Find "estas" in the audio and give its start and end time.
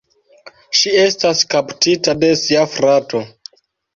1.01-1.43